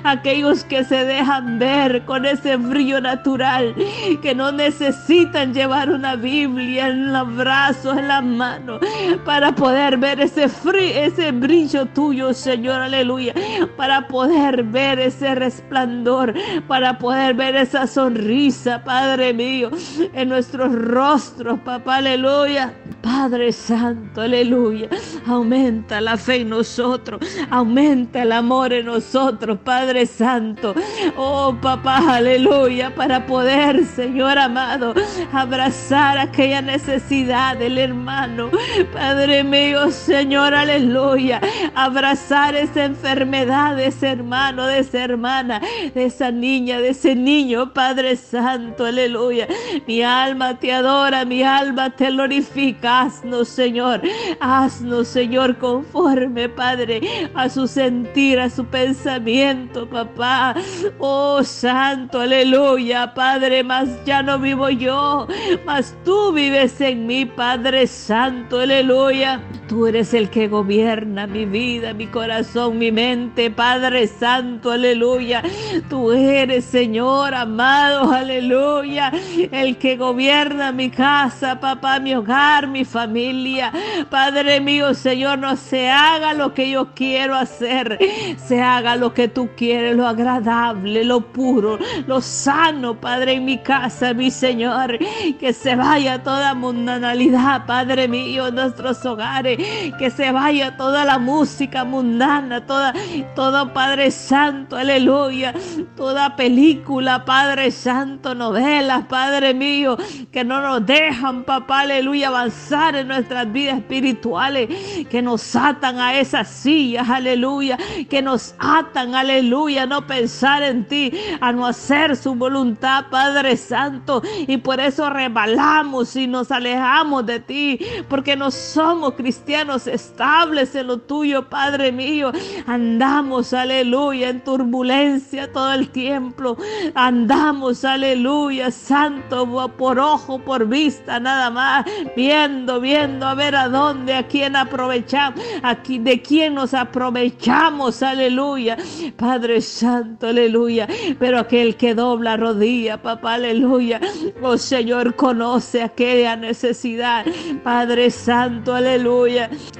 aquellos 0.04 0.64
que 0.64 0.84
se 0.84 1.04
dejan 1.04 1.58
ver 1.58 2.04
con 2.04 2.24
ese 2.24 2.56
brillo 2.56 3.00
natural, 3.00 3.74
que 4.22 4.34
no 4.34 4.52
necesitan 4.52 5.52
llevar 5.52 5.90
una 5.90 6.16
Biblia 6.16 6.88
en 6.88 7.12
los 7.12 7.34
brazos, 7.36 7.98
en 7.98 8.08
las 8.08 8.24
manos, 8.24 8.80
para 9.24 9.52
poder 9.54 9.96
ver 9.96 10.20
ese, 10.20 10.44
ese 10.44 11.32
brillo 11.32 11.86
tuyo, 11.86 12.32
Señor, 12.32 12.80
aleluya, 12.80 13.34
para 13.76 14.06
poder 14.06 14.62
ver 14.62 15.00
ese 15.00 15.34
resplandor, 15.34 16.34
para 16.68 16.98
poder 16.98 17.34
ver 17.34 17.56
esa 17.56 17.86
sonrisa, 17.86 18.84
Padre 18.84 19.34
mío, 19.34 19.70
en 20.12 20.28
nuestros 20.28 20.72
rostros, 20.92 21.58
papá, 21.60 21.96
aleluya. 21.96 22.74
Padre 23.02 23.50
Santo, 23.50 24.20
aleluya. 24.20 24.88
Aumenta 25.26 26.00
la 26.00 26.16
fe 26.16 26.42
en 26.42 26.50
nosotros. 26.50 27.20
Aumenta 27.50 28.22
el 28.22 28.30
amor 28.32 28.72
en 28.72 28.86
nosotros, 28.86 29.58
Padre 29.64 30.06
Santo. 30.06 30.74
Oh, 31.16 31.56
papá, 31.60 32.16
aleluya. 32.16 32.94
Para 32.94 33.26
poder, 33.26 33.84
Señor 33.86 34.38
amado, 34.38 34.94
abrazar 35.32 36.18
aquella 36.18 36.62
necesidad 36.62 37.56
del 37.56 37.78
hermano. 37.78 38.50
Padre 38.92 39.42
mío, 39.42 39.90
Señor, 39.90 40.54
aleluya. 40.54 41.40
Abrazar 41.74 42.54
esa 42.54 42.84
enfermedad 42.84 43.76
de 43.76 43.86
ese 43.86 44.08
hermano, 44.08 44.66
de 44.66 44.78
esa 44.78 45.02
hermana, 45.02 45.60
de 45.94 46.04
esa 46.04 46.30
niña, 46.30 46.78
de 46.78 46.90
ese 46.90 47.16
niño, 47.16 47.72
Padre 47.72 48.16
Santo, 48.16 48.84
aleluya. 48.84 49.48
Mi 49.86 50.02
alma 50.02 50.58
te 50.58 50.72
adora, 50.82 51.24
mi 51.24 51.42
alma 51.42 51.90
te 51.90 52.10
glorifica. 52.10 53.02
Haznos, 53.02 53.48
Señor. 53.48 54.02
Haznos, 54.40 55.08
Señor, 55.08 55.56
conforme, 55.58 56.48
Padre, 56.48 57.00
a 57.34 57.48
su 57.48 57.66
sentir, 57.66 58.40
a 58.40 58.50
su 58.50 58.64
pensamiento, 58.64 59.88
papá. 59.88 60.54
Oh, 60.98 61.42
Santo, 61.44 62.20
aleluya, 62.20 63.14
Padre, 63.14 63.62
mas 63.62 63.88
ya 64.04 64.22
no 64.22 64.38
vivo 64.38 64.68
yo, 64.70 65.26
mas 65.64 65.94
tú 66.04 66.32
vives 66.32 66.80
en 66.80 67.06
mí, 67.06 67.24
Padre 67.24 67.86
Santo, 67.86 68.60
aleluya. 68.60 69.40
Tú 69.68 69.86
eres 69.86 70.12
el 70.12 70.28
que 70.28 70.48
gobierna 70.48 71.26
mi 71.26 71.46
vida, 71.46 71.94
mi 71.94 72.06
corazón, 72.06 72.78
mi 72.78 72.92
mente, 72.92 73.50
Padre 73.50 74.06
Santo, 74.06 74.70
aleluya. 74.70 75.42
Tú 75.88 76.12
eres, 76.12 76.64
Señor 76.64 77.34
amado, 77.34 78.12
aleluya, 78.12 79.12
el 79.50 79.78
que 79.78 79.96
gobierna 79.96 80.72
mi 80.72 80.90
casa, 80.90 81.58
papá, 81.58 82.00
mi 82.00 82.14
hogar, 82.14 82.66
mi 82.66 82.84
familia. 82.84 83.72
Padre 84.10 84.60
mío, 84.60 84.92
Señor, 84.94 85.38
no 85.38 85.56
se 85.56 85.88
haga 85.88 86.34
lo 86.34 86.52
que 86.52 86.68
yo 86.68 86.92
quiero 86.94 87.34
hacer, 87.34 87.98
se 88.36 88.60
haga 88.60 88.96
lo 88.96 89.14
que 89.14 89.28
tú 89.28 89.50
quieres, 89.56 89.96
lo 89.96 90.06
agradable, 90.06 91.04
lo 91.04 91.20
puro, 91.32 91.78
lo 92.06 92.20
sano, 92.20 93.00
Padre, 93.00 93.34
en 93.34 93.44
mi 93.44 93.58
casa, 93.58 94.12
mi 94.12 94.30
Señor. 94.30 94.98
Que 95.38 95.52
se 95.52 95.76
vaya 95.76 96.22
toda 96.22 96.52
mundanalidad, 96.54 97.64
Padre 97.66 98.08
mío, 98.08 98.48
en 98.48 98.56
nuestros 98.56 99.04
hogares. 99.06 99.61
Que 99.98 100.10
se 100.10 100.32
vaya 100.32 100.76
toda 100.76 101.04
la 101.04 101.18
música 101.18 101.84
mundana, 101.84 102.66
toda, 102.66 102.92
todo 103.34 103.72
Padre 103.72 104.10
Santo, 104.10 104.76
aleluya. 104.76 105.54
Toda 105.96 106.36
película, 106.36 107.24
Padre 107.24 107.70
Santo, 107.70 108.34
novelas, 108.34 109.04
Padre 109.08 109.54
mío, 109.54 109.96
que 110.30 110.44
no 110.44 110.60
nos 110.60 110.84
dejan, 110.86 111.44
papá, 111.44 111.80
aleluya, 111.80 112.28
avanzar 112.28 112.96
en 112.96 113.08
nuestras 113.08 113.50
vidas 113.52 113.78
espirituales, 113.78 114.68
que 115.08 115.22
nos 115.22 115.54
atan 115.54 115.98
a 115.98 116.18
esas 116.18 116.48
sillas, 116.48 117.08
aleluya, 117.08 117.78
que 118.08 118.22
nos 118.22 118.54
atan, 118.58 119.14
aleluya, 119.14 119.82
a 119.82 119.86
no 119.86 120.06
pensar 120.06 120.62
en 120.62 120.86
ti, 120.86 121.12
a 121.40 121.52
no 121.52 121.66
hacer 121.66 122.16
su 122.16 122.34
voluntad, 122.34 123.06
Padre 123.10 123.56
Santo, 123.56 124.22
y 124.46 124.56
por 124.56 124.80
eso 124.80 125.10
rebalamos 125.10 126.16
y 126.16 126.26
nos 126.26 126.50
alejamos 126.50 127.26
de 127.26 127.40
ti, 127.40 127.78
porque 128.08 128.36
no 128.36 128.50
somos 128.50 129.14
cristianos 129.14 129.41
estables 129.86 130.74
en 130.74 130.86
lo 130.88 130.98
tuyo, 130.98 131.48
Padre 131.48 131.92
mío, 131.92 132.32
andamos, 132.66 133.52
aleluya, 133.52 134.28
en 134.28 134.42
turbulencia 134.42 135.52
todo 135.52 135.72
el 135.72 135.88
tiempo, 135.90 136.56
andamos, 136.94 137.84
aleluya, 137.84 138.70
Santo, 138.70 139.46
por 139.76 139.98
ojo, 139.98 140.38
por 140.38 140.66
vista, 140.66 141.20
nada 141.20 141.50
más, 141.50 141.84
viendo, 142.16 142.80
viendo 142.80 143.26
a 143.26 143.34
ver 143.34 143.54
a 143.56 143.68
dónde, 143.68 144.14
a 144.14 144.26
quién 144.26 144.56
aprovechamos, 144.56 145.40
aquí 145.62 145.98
de 145.98 146.20
quién 146.22 146.54
nos 146.54 146.74
aprovechamos, 146.74 148.02
aleluya. 148.02 148.76
Padre 149.16 149.60
Santo, 149.60 150.28
aleluya. 150.28 150.88
Pero 151.18 151.38
aquel 151.38 151.76
que 151.76 151.94
dobla 151.94 152.36
rodilla, 152.36 153.00
papá, 153.00 153.34
aleluya. 153.34 154.00
Oh 154.42 154.58
Señor, 154.58 155.14
conoce 155.16 155.82
aquella 155.82 156.36
necesidad. 156.36 157.24
Padre 157.62 158.10
Santo, 158.10 158.74
aleluya. 158.74 159.31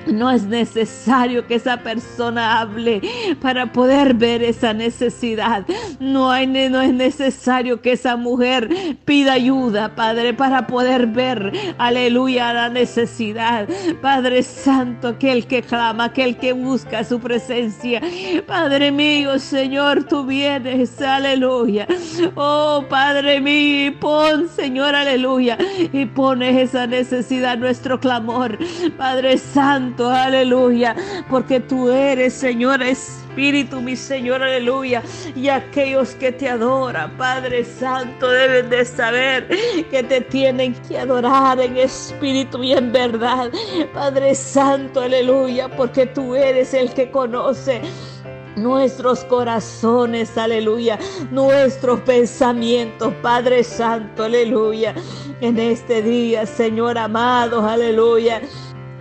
No 0.07 0.31
es 0.31 0.45
necesario 0.45 1.47
que 1.47 1.57
esa 1.57 1.79
persona 1.79 2.61
hable 2.61 3.01
para 3.41 3.73
poder 3.73 4.15
ver 4.15 4.43
esa 4.43 4.73
necesidad. 4.73 5.65
No, 6.01 6.31
hay, 6.31 6.47
no 6.47 6.81
es 6.81 6.93
necesario 6.93 7.81
que 7.81 7.93
esa 7.93 8.17
mujer 8.17 8.69
pida 9.05 9.35
ayuda, 9.35 9.95
Padre, 9.95 10.35
para 10.35 10.67
poder 10.67 11.07
ver, 11.07 11.53
aleluya, 11.79 12.53
la 12.53 12.69
necesidad. 12.69 13.69
Padre 14.01 14.43
Santo, 14.43 15.09
aquel 15.09 15.47
que 15.47 15.63
clama, 15.63 16.05
aquel 16.05 16.37
que 16.37 16.53
busca 16.53 17.05
su 17.05 17.21
presencia. 17.21 18.01
Padre 18.47 18.91
mío, 18.91 19.39
Señor, 19.39 20.05
tú 20.05 20.25
vienes, 20.25 21.01
aleluya. 21.01 21.87
Oh, 22.35 22.85
Padre 22.89 23.41
mío, 23.41 23.93
pon, 24.01 24.49
Señor, 24.49 24.95
aleluya. 24.95 25.59
Y 25.93 26.07
pones 26.07 26.57
esa 26.57 26.87
necesidad, 26.87 27.59
nuestro 27.59 27.99
clamor. 28.01 28.59
Padre 28.97 29.39
Santo, 29.53 30.09
aleluya. 30.09 30.95
Porque 31.29 31.61
tú 31.61 31.91
eres, 31.91 32.33
Señor, 32.35 32.83
Espíritu, 32.83 33.81
mi 33.81 33.97
Señor, 33.97 34.43
aleluya. 34.43 35.03
Y 35.35 35.49
aquellos 35.49 36.15
que 36.15 36.33
te 36.33 36.49
adoran, 36.49 37.17
Padre 37.17 37.65
Santo, 37.65 38.31
deben 38.31 38.71
de 38.71 38.85
saber 38.85 39.49
que 39.91 40.03
te 40.03 40.21
tienen 40.21 40.75
que 40.89 40.99
adorar 40.99 41.61
en 41.61 41.77
espíritu 41.77 42.63
y 42.63 42.73
en 42.73 42.93
verdad. 42.93 43.51
Padre 43.95 44.35
Santo, 44.35 45.01
aleluya, 45.01 45.69
porque 45.77 46.07
tú 46.07 46.35
eres 46.35 46.75
el 46.75 46.93
que 46.93 47.11
conoce 47.11 47.81
nuestros 48.57 49.25
corazones, 49.25 50.37
aleluya, 50.37 50.99
nuestros 51.31 52.01
pensamientos, 52.01 53.13
Padre 53.23 53.65
Santo, 53.65 54.25
aleluya, 54.25 54.95
en 55.41 55.59
este 55.59 56.03
día, 56.03 56.47
Señor 56.47 56.99
amado, 56.99 57.67
aleluya. 57.67 58.43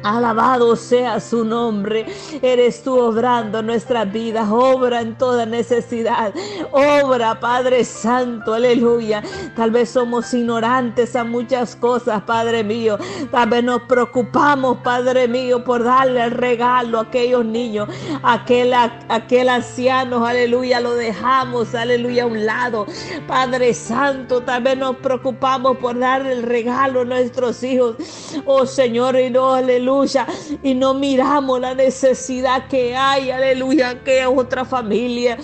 Alabado 0.03 0.75
sea 0.75 1.19
su 1.19 1.45
nombre. 1.45 2.05
Eres 2.41 2.83
tú 2.83 2.97
obrando 2.97 3.61
nuestras 3.61 4.11
vidas. 4.11 4.49
Obra 4.49 5.01
en 5.01 5.15
toda 5.15 5.45
necesidad. 5.45 6.33
Obra, 6.71 7.39
Padre 7.39 7.83
Santo. 7.83 8.53
Aleluya. 8.53 9.21
Tal 9.55 9.69
vez 9.69 9.91
somos 9.91 10.33
ignorantes 10.33 11.15
a 11.15 11.23
muchas 11.23 11.75
cosas, 11.75 12.23
Padre 12.23 12.63
mío. 12.63 12.97
Tal 13.29 13.49
vez 13.49 13.63
nos 13.63 13.83
preocupamos, 13.83 14.77
Padre 14.77 15.27
mío, 15.27 15.63
por 15.63 15.83
darle 15.83 16.23
el 16.23 16.31
regalo 16.31 16.97
a 16.97 17.03
aquellos 17.03 17.45
niños. 17.45 17.87
Aquel, 18.23 18.73
aquel 18.73 19.49
anciano, 19.49 20.25
aleluya, 20.25 20.79
lo 20.79 20.95
dejamos, 20.95 21.75
aleluya, 21.75 22.23
a 22.23 22.27
un 22.27 22.45
lado. 22.45 22.87
Padre 23.27 23.73
Santo, 23.73 24.41
tal 24.41 24.63
vez 24.63 24.77
nos 24.77 24.95
preocupamos 24.97 25.77
por 25.77 25.99
darle 25.99 26.33
el 26.33 26.43
regalo 26.43 27.01
a 27.01 27.05
nuestros 27.05 27.61
hijos. 27.63 27.95
Oh 28.45 28.65
Señor, 28.65 29.15
y 29.19 29.29
no, 29.29 29.53
aleluya 29.53 29.90
y 30.63 30.73
no 30.73 30.93
miramos 30.93 31.59
la 31.59 31.75
necesidad 31.75 32.67
que 32.67 32.95
hay, 32.95 33.31
aleluya, 33.31 34.03
que 34.03 34.25
otra 34.25 34.65
familia 34.65 35.37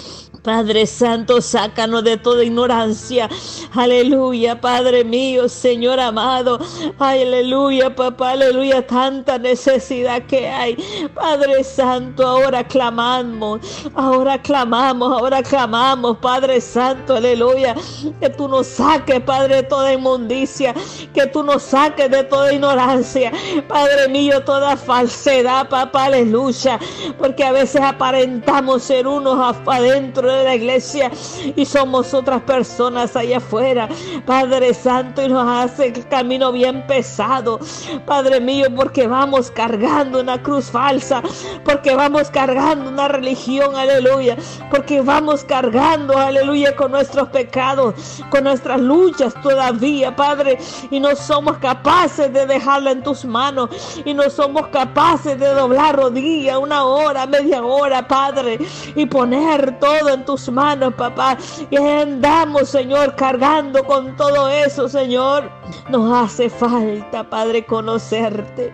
Padre 0.48 0.86
Santo, 0.86 1.42
sácanos 1.42 2.06
de 2.06 2.16
toda 2.16 2.42
ignorancia. 2.42 3.28
Aleluya, 3.76 4.62
Padre 4.62 5.04
mío, 5.04 5.50
Señor 5.50 6.00
amado. 6.00 6.58
Aleluya, 7.00 7.94
papá, 7.94 8.32
aleluya, 8.32 8.88
tanta 8.88 9.38
necesidad 9.38 10.22
que 10.22 10.48
hay. 10.48 10.78
Padre 11.14 11.66
Santo, 11.66 12.26
ahora 12.26 12.64
clamamos, 12.64 13.60
ahora 13.94 14.42
clamamos, 14.42 15.12
ahora 15.20 15.44
clamamos, 15.44 16.16
Padre 16.20 16.62
Santo, 16.62 17.16
aleluya. 17.18 17.76
Que 18.22 18.30
tú 18.30 18.48
nos 18.48 18.68
saques, 18.68 19.20
Padre, 19.20 19.58
de 19.58 19.64
toda 19.64 19.92
inmundicia, 19.92 20.74
que 21.14 21.28
tú 21.28 21.44
nos 21.44 21.62
saques 21.62 22.10
de 22.10 22.24
toda 22.24 22.54
ignorancia. 22.54 23.34
Padre 23.68 24.08
mío, 24.08 24.42
toda 24.46 24.78
falsedad, 24.78 25.68
papá, 25.68 26.06
aleluya. 26.06 26.80
Porque 27.18 27.44
a 27.44 27.52
veces 27.52 27.82
aparentamos 27.82 28.84
ser 28.84 29.08
unos 29.08 29.58
adentro 29.68 30.37
de 30.38 30.44
la 30.44 30.56
iglesia 30.56 31.12
y 31.56 31.66
somos 31.66 32.14
otras 32.14 32.42
personas 32.44 33.16
allá 33.16 33.38
afuera. 33.38 33.90
Padre 34.26 34.74
Santo, 34.74 35.24
y 35.24 35.30
nos 35.30 35.48
hace 35.48 35.88
el 35.88 36.08
camino 36.08 36.52
bien 36.52 36.86
pesado. 36.88 37.60
Padre 38.06 38.40
mío, 38.40 38.68
porque 38.76 39.08
vamos 39.08 39.52
cargando 39.52 40.20
una 40.20 40.42
cruz 40.42 40.66
falsa, 40.66 41.22
porque 41.64 41.96
vamos 41.96 42.30
cargando 42.30 42.90
una 42.90 43.08
religión, 43.08 43.76
aleluya, 43.76 44.38
porque 44.70 45.02
vamos 45.02 45.44
cargando, 45.44 46.18
aleluya, 46.18 46.76
con 46.76 46.92
nuestros 46.92 47.30
pecados, 47.30 48.24
con 48.30 48.44
nuestras 48.44 48.80
luchas 48.80 49.34
todavía, 49.42 50.16
Padre, 50.16 50.58
y 50.92 51.00
no 51.00 51.16
somos 51.16 51.58
capaces 51.58 52.32
de 52.32 52.46
dejarla 52.46 52.92
en 52.92 53.04
tus 53.04 53.26
manos, 53.26 53.70
y 54.06 54.14
no 54.14 54.30
somos 54.30 54.68
capaces 54.68 55.40
de 55.40 55.48
doblar 55.48 55.96
rodilla 55.96 56.60
una 56.60 56.84
hora, 56.86 57.26
media 57.26 57.64
hora, 57.64 58.08
Padre, 58.08 58.60
y 58.96 59.06
poner 59.06 59.80
todo 59.80 60.10
en 60.10 60.26
tus 60.28 60.52
manos, 60.52 60.94
papá. 60.94 61.38
Y 61.72 61.78
andamos, 61.78 62.70
Señor, 62.70 63.16
cargando 63.16 63.84
con 63.86 64.16
todo 64.18 64.50
eso, 64.50 64.88
Señor. 64.88 65.50
Nos 65.90 66.12
hace 66.14 66.50
falta, 66.50 67.24
Padre, 67.24 67.66
conocerte. 67.66 68.74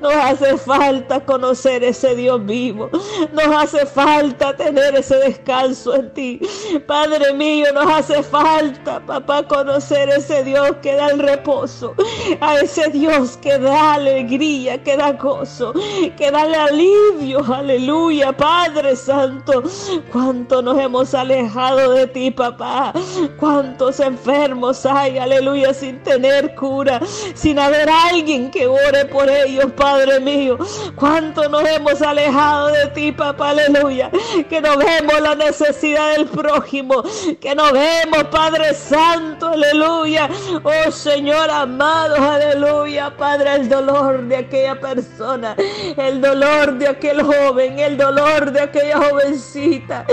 Nos 0.00 0.14
hace 0.14 0.56
falta 0.56 1.20
conocer 1.24 1.82
ese 1.82 2.14
Dios 2.14 2.44
vivo. 2.46 2.88
Nos 3.32 3.56
hace 3.56 3.84
falta 3.84 4.56
tener 4.56 4.94
ese 4.94 5.16
descanso 5.16 5.94
en 5.94 6.14
ti. 6.14 6.40
Padre 6.86 7.32
mío, 7.34 7.66
nos 7.74 7.86
hace 7.92 8.22
falta, 8.22 9.00
papá, 9.04 9.42
conocer 9.42 10.08
ese 10.08 10.44
Dios 10.44 10.70
que 10.82 10.94
da 10.94 11.08
el 11.08 11.18
reposo. 11.18 11.94
A 12.40 12.58
ese 12.60 12.88
Dios 12.90 13.36
que 13.38 13.58
da 13.58 13.94
alegría, 13.94 14.82
que 14.82 14.96
da 14.96 15.12
gozo, 15.12 15.72
que 16.16 16.30
da 16.30 16.42
alivio. 16.42 17.44
Aleluya, 17.52 18.32
Padre 18.32 18.94
Santo. 18.94 19.64
Cuánto 20.12 20.62
nos 20.62 20.78
hemos 20.78 20.91
alejado 21.14 21.92
de 21.92 22.06
ti, 22.06 22.30
papá. 22.30 22.92
Cuántos 23.38 23.98
enfermos 24.00 24.84
hay, 24.86 25.18
aleluya, 25.18 25.72
sin 25.74 26.02
tener 26.02 26.54
cura, 26.54 27.00
sin 27.34 27.58
haber 27.58 27.88
alguien 27.88 28.50
que 28.50 28.66
ore 28.66 29.04
por 29.06 29.28
ellos, 29.28 29.72
Padre 29.76 30.20
mío. 30.20 30.58
Cuánto 30.94 31.48
nos 31.48 31.64
hemos 31.68 32.00
alejado 32.02 32.68
de 32.68 32.86
ti, 32.88 33.12
papá, 33.12 33.50
aleluya. 33.50 34.10
Que 34.48 34.60
no 34.60 34.76
vemos 34.76 35.20
la 35.20 35.34
necesidad 35.34 36.12
del 36.12 36.26
prójimo, 36.26 37.02
que 37.40 37.54
no 37.54 37.72
vemos, 37.72 38.24
Padre 38.30 38.74
Santo, 38.74 39.48
aleluya. 39.48 40.28
Oh 40.62 40.90
Señor 40.90 41.50
amado, 41.50 42.16
aleluya, 42.16 43.16
Padre, 43.16 43.54
el 43.54 43.68
dolor 43.68 44.22
de 44.24 44.36
aquella 44.36 44.78
persona, 44.78 45.56
el 45.96 46.20
dolor 46.20 46.74
de 46.74 46.88
aquel 46.88 47.22
joven, 47.22 47.78
el 47.78 47.96
dolor 47.96 48.52
de 48.52 48.60
aquella 48.60 48.98
jovencita. 48.98 50.04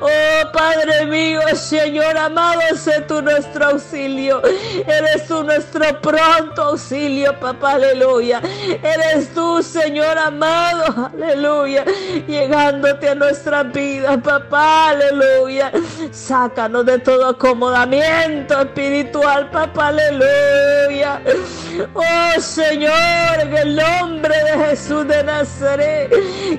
Oh 0.00 0.11
Padre 0.52 1.06
mío, 1.06 1.40
Señor 1.54 2.16
amado, 2.16 2.60
sé 2.76 3.00
tú 3.02 3.22
nuestro 3.22 3.66
auxilio. 3.66 4.42
Eres 4.86 5.26
tú 5.26 5.42
nuestro 5.42 6.00
pronto 6.00 6.62
auxilio, 6.62 7.38
papá, 7.40 7.72
aleluya. 7.72 8.40
Eres 8.82 9.32
tú, 9.34 9.62
Señor 9.62 10.18
amado, 10.18 11.10
aleluya. 11.14 11.84
Llegándote 12.26 13.08
a 13.08 13.14
nuestra 13.14 13.62
vida, 13.62 14.18
papá, 14.18 14.90
aleluya. 14.90 15.72
Sácanos 16.10 16.86
de 16.86 16.98
todo 16.98 17.28
acomodamiento 17.28 18.60
espiritual, 18.60 19.50
papá, 19.50 19.88
aleluya. 19.88 21.20
Oh 21.94 22.40
Señor, 22.40 23.40
en 23.40 23.56
el 23.56 23.76
nombre 23.76 24.34
de 24.44 24.66
Jesús 24.66 25.06
de 25.06 25.24
Nazaret, 25.24 26.10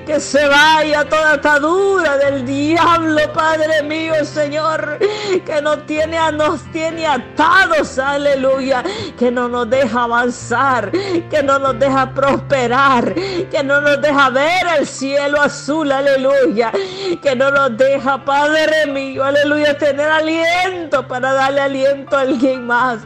que 0.04 0.18
se 0.18 0.46
vaya 0.48 1.04
toda 1.08 1.34
atadura 1.34 2.16
del 2.18 2.44
diablo, 2.44 3.20
Padre 3.44 3.82
mío, 3.82 4.14
Señor, 4.24 4.98
que 5.44 5.60
nos 5.60 5.84
tiene, 5.84 6.18
nos 6.32 6.62
tiene 6.72 7.06
atados, 7.06 7.98
aleluya, 7.98 8.82
que 9.18 9.30
no 9.30 9.48
nos 9.48 9.68
deja 9.68 10.04
avanzar, 10.04 10.90
que 10.90 11.42
no 11.42 11.58
nos 11.58 11.78
deja 11.78 12.10
prosperar, 12.14 13.12
que 13.14 13.62
no 13.62 13.82
nos 13.82 14.00
deja 14.00 14.30
ver 14.30 14.66
el 14.78 14.86
cielo 14.86 15.42
azul, 15.42 15.92
aleluya, 15.92 16.72
que 17.22 17.36
no 17.36 17.50
nos 17.50 17.76
deja, 17.76 18.24
Padre 18.24 18.86
mío, 18.86 19.22
aleluya, 19.22 19.76
tener 19.76 20.10
aliento 20.10 21.06
para 21.06 21.34
darle 21.34 21.60
aliento 21.60 22.16
a 22.16 22.20
alguien 22.22 22.66
más. 22.66 23.00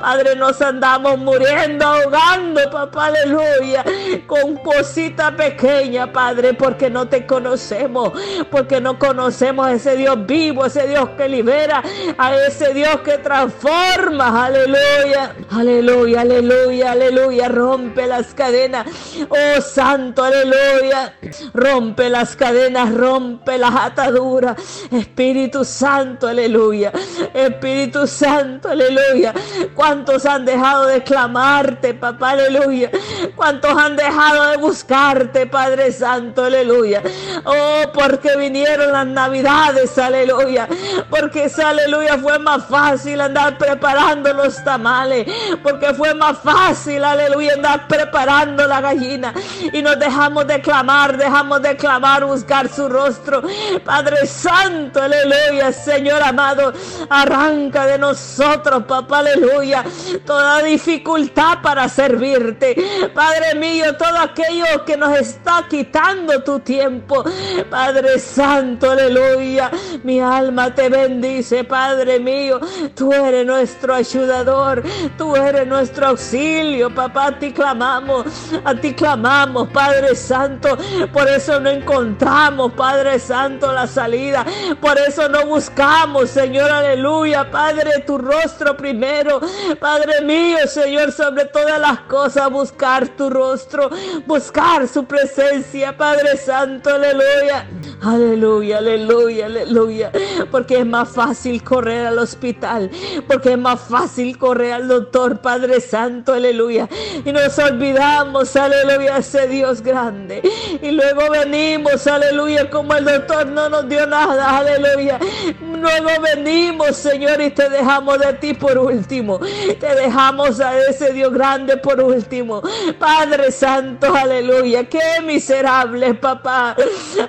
Padre, 0.00 0.34
nos 0.34 0.60
andamos 0.60 1.18
muriendo, 1.18 1.86
ahogando, 1.86 2.68
papá, 2.68 3.06
aleluya, 3.06 3.84
con 4.26 4.56
cosita 4.56 5.36
pequeña, 5.36 6.12
Padre, 6.12 6.52
porque 6.52 6.90
no 6.90 7.06
te 7.06 7.24
conocemos, 7.26 8.12
porque 8.50 8.80
no 8.80 8.98
conocemos 8.98 9.83
ese 9.84 9.96
Dios 9.98 10.26
vivo, 10.26 10.64
ese 10.64 10.86
Dios 10.88 11.10
que 11.10 11.28
libera, 11.28 11.82
a 12.16 12.34
ese 12.36 12.72
Dios 12.72 13.00
que 13.04 13.18
transforma, 13.18 14.46
aleluya, 14.46 15.34
aleluya, 15.50 16.22
aleluya, 16.22 16.92
aleluya, 16.92 17.48
rompe 17.48 18.06
las 18.06 18.32
cadenas, 18.32 18.86
oh 19.28 19.60
Santo, 19.60 20.24
aleluya, 20.24 21.14
rompe 21.52 22.08
las 22.08 22.34
cadenas, 22.34 22.94
rompe 22.94 23.58
las 23.58 23.74
ataduras, 23.74 24.56
Espíritu 24.90 25.66
Santo, 25.66 26.28
aleluya, 26.28 26.90
Espíritu 27.34 28.06
Santo, 28.06 28.70
aleluya, 28.70 29.34
¿cuántos 29.74 30.24
han 30.24 30.46
dejado 30.46 30.86
de 30.86 31.02
clamarte, 31.02 31.92
papá, 31.92 32.30
aleluya? 32.30 32.90
¿Cuántos 33.36 33.76
han 33.76 33.96
dejado 33.96 34.50
de 34.50 34.56
buscarte, 34.56 35.46
Padre 35.46 35.92
Santo, 35.92 36.44
aleluya? 36.44 37.02
Oh, 37.44 37.82
porque 37.92 38.34
vinieron 38.38 38.92
las 38.92 39.06
navidades, 39.06 39.73
aleluya. 39.98 40.68
Porque 41.10 41.50
aleluya 41.64 42.18
fue 42.18 42.38
más 42.38 42.64
fácil 42.66 43.20
andar 43.20 43.58
preparando 43.58 44.32
los 44.32 44.62
tamales. 44.64 45.26
Porque 45.62 45.92
fue 45.94 46.14
más 46.14 46.38
fácil, 46.38 47.04
aleluya, 47.04 47.54
andar 47.54 47.88
preparando 47.88 48.66
la 48.66 48.80
gallina. 48.80 49.34
Y 49.72 49.82
nos 49.82 49.98
dejamos 49.98 50.46
de 50.46 50.60
clamar, 50.60 51.16
dejamos 51.16 51.62
de 51.62 51.76
clamar, 51.76 52.24
buscar 52.24 52.68
su 52.68 52.88
rostro. 52.88 53.42
Padre 53.84 54.26
Santo, 54.26 55.02
aleluya, 55.02 55.72
Señor 55.72 56.22
amado, 56.22 56.72
arranca 57.08 57.86
de 57.86 57.98
nosotros, 57.98 58.84
papá, 58.84 59.18
aleluya, 59.18 59.84
toda 60.24 60.62
dificultad 60.62 61.62
para 61.62 61.88
servirte. 61.88 63.10
Padre 63.14 63.54
mío, 63.54 63.96
todo 63.96 64.18
aquello 64.18 64.84
que 64.84 64.96
nos 64.96 65.16
está 65.18 65.66
quitando 65.68 66.42
tu 66.42 66.60
tiempo. 66.60 67.24
Padre 67.70 68.18
Santo, 68.18 68.90
aleluya. 68.90 69.63
Mi 70.02 70.20
alma 70.20 70.74
te 70.74 70.88
bendice, 70.88 71.64
Padre 71.64 72.20
mío. 72.20 72.60
Tú 72.94 73.12
eres 73.12 73.46
nuestro 73.46 73.94
ayudador. 73.94 74.82
Tú 75.16 75.36
eres 75.36 75.66
nuestro 75.66 76.08
auxilio, 76.08 76.94
papá. 76.94 77.26
A 77.26 77.38
ti 77.38 77.52
clamamos. 77.52 78.26
A 78.64 78.74
ti 78.74 78.94
clamamos, 78.94 79.68
Padre 79.68 80.14
Santo. 80.14 80.76
Por 81.12 81.28
eso 81.28 81.58
no 81.60 81.70
encontramos, 81.70 82.72
Padre 82.72 83.18
Santo, 83.18 83.72
la 83.72 83.86
salida. 83.86 84.44
Por 84.80 84.98
eso 84.98 85.28
no 85.28 85.46
buscamos, 85.46 86.30
Señor, 86.30 86.70
aleluya. 86.70 87.50
Padre, 87.50 88.04
tu 88.06 88.18
rostro 88.18 88.76
primero. 88.76 89.40
Padre 89.80 90.20
mío, 90.22 90.58
Señor, 90.66 91.12
sobre 91.12 91.46
todas 91.46 91.80
las 91.80 92.00
cosas, 92.00 92.50
buscar 92.50 93.08
tu 93.08 93.30
rostro. 93.30 93.90
Buscar 94.26 94.86
su 94.88 95.04
presencia, 95.04 95.96
Padre 95.96 96.36
Santo, 96.36 96.90
aleluya. 96.90 97.66
Aleluya, 98.02 98.78
aleluya, 98.78 99.46
aleluya. 99.56 100.10
Porque 100.50 100.78
es 100.78 100.86
más 100.86 101.08
fácil 101.08 101.62
correr 101.62 102.06
al 102.06 102.18
hospital. 102.18 102.90
Porque 103.26 103.52
es 103.52 103.58
más 103.58 103.80
fácil 103.80 104.36
correr 104.38 104.72
al 104.72 104.88
doctor, 104.88 105.40
Padre 105.40 105.80
Santo, 105.80 106.32
aleluya. 106.32 106.88
Y 107.24 107.32
nos 107.32 107.58
olvidamos, 107.58 108.54
aleluya, 108.56 109.18
ese 109.18 109.46
Dios 109.46 109.82
grande. 109.82 110.42
Y 110.82 110.90
luego 110.90 111.30
venimos, 111.30 112.06
aleluya, 112.06 112.68
como 112.70 112.94
el 112.94 113.04
doctor 113.04 113.46
no 113.46 113.68
nos 113.68 113.88
dio 113.88 114.06
nada, 114.06 114.58
aleluya. 114.58 115.18
Luego 115.62 116.10
venimos, 116.22 116.96
Señor, 116.96 117.40
y 117.40 117.50
te 117.50 117.68
dejamos 117.68 118.18
de 118.18 118.32
ti 118.34 118.54
por 118.54 118.78
último. 118.78 119.38
Te 119.78 119.94
dejamos 119.94 120.60
a 120.60 120.78
ese 120.78 121.12
Dios 121.12 121.32
grande 121.32 121.76
por 121.76 122.00
último. 122.00 122.62
Padre 122.98 123.52
Santo, 123.52 124.14
aleluya. 124.14 124.84
Qué 124.88 125.20
miserable, 125.24 126.14
papá. 126.14 126.76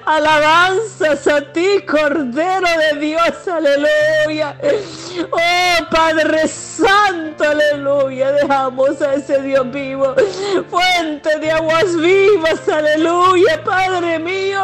Alabanzas 0.06 1.28
a 1.28 1.42
ti, 1.52 1.82
Cordero 2.16 2.66
de 2.94 3.00
Dios, 3.02 3.46
aleluya. 3.46 4.56
Oh 5.32 5.90
Padre 5.92 6.48
Santo, 6.48 7.44
aleluya. 7.44 8.32
Dejamos 8.32 9.02
a 9.02 9.16
ese 9.16 9.42
Dios 9.42 9.70
vivo, 9.70 10.16
fuente 10.70 11.38
de 11.40 11.52
aguas 11.52 11.94
vivas, 11.98 12.70
aleluya, 12.70 13.62
Padre 13.66 14.20
mío. 14.20 14.64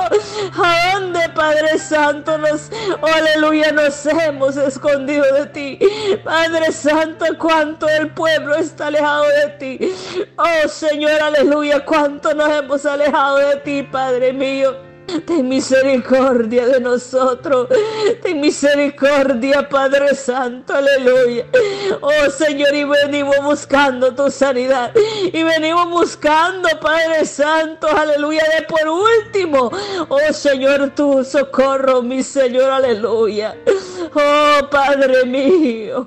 ¿A 0.64 0.94
dónde, 0.94 1.28
Padre 1.36 1.78
Santo, 1.78 2.38
nos, 2.38 2.72
oh, 3.02 3.06
aleluya, 3.06 3.74
nos 3.74 4.06
hemos 4.06 4.56
escondido 4.56 5.26
de 5.34 5.48
ti? 5.48 5.80
Padre 6.24 6.72
Santo, 6.72 7.26
cuánto 7.38 7.90
el 7.90 8.12
pueblo 8.12 8.56
está 8.56 8.88
alejado 8.88 9.26
de 9.28 9.48
ti. 9.60 9.94
Oh 10.38 10.70
Señor, 10.70 11.22
aleluya, 11.22 11.84
cuánto 11.84 12.34
nos 12.34 12.50
hemos 12.50 12.86
alejado 12.86 13.40
de 13.40 13.58
ti, 13.58 13.84
Padre 13.84 14.32
mío. 14.32 14.90
Ten 15.26 15.47
misericordia 15.47 16.67
de 16.67 16.80
nosotros. 16.80 17.67
Ten 18.21 18.39
misericordia, 18.39 19.67
Padre 19.67 20.15
Santo. 20.15 20.74
Aleluya. 20.74 21.45
Oh 22.02 22.30
Señor, 22.30 22.74
y 22.74 22.84
venimos 22.84 23.36
buscando 23.43 24.13
tu 24.13 24.30
sanidad. 24.32 24.93
Y 24.95 25.43
venimos 25.43 25.89
buscando, 25.89 26.69
Padre 26.82 27.26
Santo. 27.26 27.88
Aleluya. 27.88 28.43
De 28.58 28.65
por 28.65 28.88
último. 28.88 29.71
Oh 30.10 30.34
Señor, 30.34 30.91
tu 30.95 31.24
socorro, 31.24 32.02
mi 32.02 32.24
Señor. 32.24 32.71
Aleluya. 32.71 33.56
Oh 34.13 34.69
Padre 34.69 35.26
mío. 35.26 36.06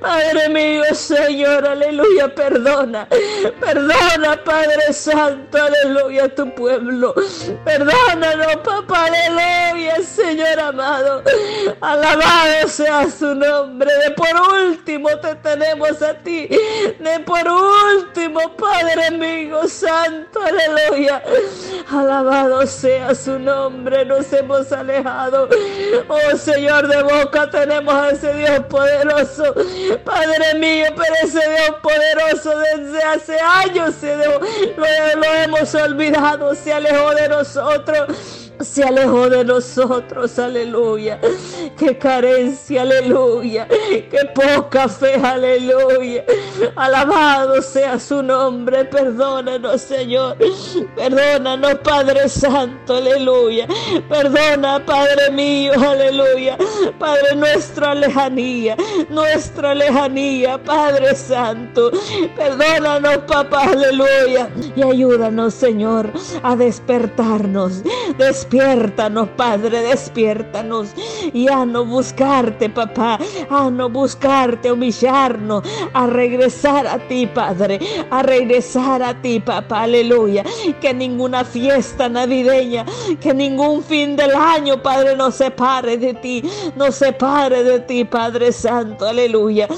Padre 0.00 0.48
mío, 0.48 0.82
Señor. 0.92 1.66
Aleluya. 1.66 2.34
Perdona. 2.34 3.08
Perdona, 3.60 4.42
Padre 4.44 4.92
Santo. 4.92 5.58
Aleluya. 5.58 6.34
Tu 6.34 6.54
pueblo. 6.54 7.14
Perdona 7.64 8.34
no, 8.36 8.62
papá, 8.62 9.06
aleluya, 9.06 10.02
Señor 10.02 10.58
amado. 10.60 11.22
Alabado 11.80 12.68
sea 12.68 13.08
su 13.10 13.34
nombre. 13.34 13.90
De 14.04 14.10
por 14.12 14.28
último 14.52 15.08
te 15.20 15.34
tenemos 15.36 16.02
a 16.02 16.14
ti. 16.14 16.48
De 16.98 17.20
por 17.24 17.46
último, 17.48 18.40
Padre 18.56 19.10
mío, 19.12 19.66
Santo, 19.68 20.40
aleluya. 20.42 21.22
Alabado 21.90 22.66
sea 22.66 23.14
su 23.14 23.38
nombre. 23.38 24.04
Nos 24.04 24.32
hemos 24.32 24.72
alejado. 24.72 25.48
Oh 26.08 26.36
Señor, 26.36 26.88
de 26.88 27.02
boca 27.24 27.50
tenemos 27.50 27.94
a 27.94 28.10
ese 28.10 28.32
Dios 28.34 28.60
poderoso. 28.68 29.54
Padre 30.04 30.54
mío, 30.58 30.86
pero 30.96 31.14
ese 31.22 31.40
Dios 31.50 31.76
poderoso 31.82 32.52
desde 32.58 33.02
hace 33.02 33.38
años 33.38 33.94
se 33.94 34.16
lo, 34.16 34.40
lo 34.76 35.24
hemos 35.42 35.74
olvidado, 35.74 36.54
se 36.54 36.72
alejó 36.72 37.14
de 37.14 37.28
nosotros 37.28 38.43
se 38.60 38.84
alejó 38.84 39.28
de 39.28 39.44
nosotros, 39.44 40.38
aleluya. 40.38 41.20
Qué 41.78 41.98
carencia, 41.98 42.82
aleluya. 42.82 43.66
Qué 43.68 44.30
poca 44.34 44.88
fe, 44.88 45.14
aleluya. 45.14 46.24
Alabado 46.76 47.60
sea 47.62 47.98
su 47.98 48.22
nombre. 48.22 48.84
Perdónanos, 48.84 49.80
Señor. 49.80 50.36
Perdónanos, 50.96 51.74
Padre 51.76 52.28
Santo, 52.28 52.96
aleluya. 52.96 53.66
Perdona, 54.08 54.84
Padre 54.84 55.30
mío, 55.32 55.72
aleluya. 55.74 56.56
Padre, 56.98 57.34
nuestra 57.36 57.94
lejanía, 57.94 58.76
nuestra 59.08 59.74
lejanía, 59.74 60.62
Padre 60.62 61.14
Santo. 61.14 61.90
Perdónanos, 62.36 63.18
papá, 63.26 63.64
aleluya. 63.64 64.48
Y 64.76 64.82
ayúdanos, 64.82 65.54
Señor, 65.54 66.10
a 66.42 66.56
despertarnos. 66.56 67.82
Despiértanos, 68.44 69.30
Padre, 69.38 69.80
despiértanos. 69.80 70.90
Y 71.32 71.48
a 71.48 71.64
no 71.64 71.86
buscarte, 71.86 72.68
papá. 72.68 73.18
A 73.48 73.70
no 73.70 73.88
buscarte, 73.88 74.70
humillarnos. 74.70 75.64
A 75.94 76.06
regresar 76.06 76.86
a 76.86 76.98
ti, 76.98 77.26
Padre. 77.26 77.80
A 78.10 78.22
regresar 78.22 79.02
a 79.02 79.14
ti, 79.14 79.40
papá. 79.40 79.84
Aleluya. 79.84 80.44
Que 80.78 80.92
ninguna 80.92 81.42
fiesta 81.42 82.10
navideña, 82.10 82.84
que 83.18 83.32
ningún 83.32 83.82
fin 83.82 84.14
del 84.14 84.34
año, 84.34 84.82
Padre, 84.82 85.16
nos 85.16 85.36
separe 85.36 85.96
de 85.96 86.12
ti. 86.12 86.42
Nos 86.76 86.96
separe 86.96 87.64
de 87.64 87.80
ti, 87.80 88.04
Padre 88.04 88.52
Santo. 88.52 89.06
Aleluya. 89.06 89.68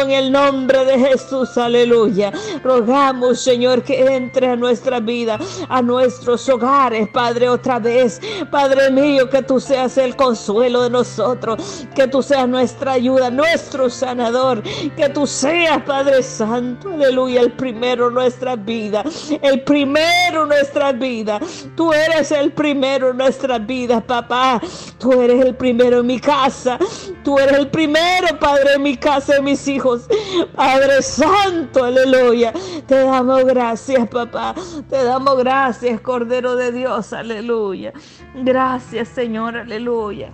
En 0.00 0.10
el 0.10 0.32
nombre 0.32 0.86
de 0.86 0.98
Jesús, 0.98 1.58
aleluya. 1.58 2.32
Rogamos, 2.62 3.40
Señor, 3.40 3.82
que 3.82 4.16
entre 4.16 4.48
a 4.48 4.56
nuestra 4.56 4.98
vida, 4.98 5.38
a 5.68 5.82
nuestros 5.82 6.48
hogares, 6.48 7.06
Padre, 7.12 7.50
otra 7.50 7.78
vez. 7.78 8.13
Padre 8.50 8.90
mío, 8.90 9.28
que 9.30 9.42
tú 9.42 9.60
seas 9.60 9.96
el 9.98 10.16
consuelo 10.16 10.82
de 10.82 10.90
nosotros, 10.90 11.86
que 11.94 12.06
tú 12.06 12.22
seas 12.22 12.48
nuestra 12.48 12.92
ayuda, 12.92 13.30
nuestro 13.30 13.90
sanador, 13.90 14.62
que 14.96 15.08
tú 15.08 15.26
seas, 15.26 15.82
Padre 15.82 16.22
Santo, 16.22 16.90
aleluya, 16.90 17.40
el 17.40 17.52
primero 17.52 18.08
en 18.08 18.14
nuestra 18.14 18.56
vida, 18.56 19.04
el 19.42 19.62
primero 19.62 20.42
en 20.42 20.48
nuestra 20.48 20.92
vida. 20.92 21.40
Tú 21.76 21.92
eres 21.92 22.30
el 22.32 22.52
primero 22.52 23.10
en 23.10 23.16
nuestra 23.16 23.58
vida, 23.58 24.00
papá. 24.00 24.60
Tú 24.98 25.12
eres 25.20 25.44
el 25.44 25.54
primero 25.54 26.00
en 26.00 26.06
mi 26.06 26.20
casa. 26.20 26.78
Tú 27.22 27.38
eres 27.38 27.58
el 27.58 27.68
primero, 27.68 28.38
Padre, 28.38 28.74
en 28.74 28.82
mi 28.82 28.96
casa, 28.96 29.36
en 29.36 29.44
mis 29.44 29.66
hijos. 29.68 30.06
Padre 30.54 31.02
Santo, 31.02 31.84
aleluya. 31.84 32.52
Te 32.86 32.96
damos 32.96 33.44
gracias, 33.44 34.08
papá. 34.08 34.54
Te 34.88 35.04
damos 35.04 35.38
gracias, 35.38 36.00
Cordero 36.00 36.56
de 36.56 36.72
Dios, 36.72 37.12
aleluya. 37.12 37.92
Gracias, 38.34 39.08
Señor, 39.08 39.56
aleluya. 39.56 40.32